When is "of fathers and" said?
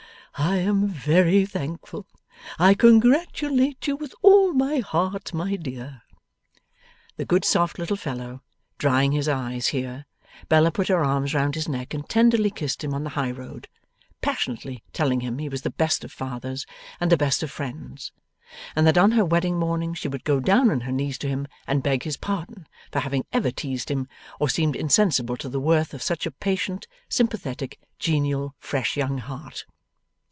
16.05-17.11